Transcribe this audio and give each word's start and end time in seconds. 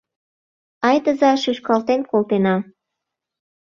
Айдыза 0.89 1.31
шӱшкалтен 1.41 2.01
колтена. 2.11 2.55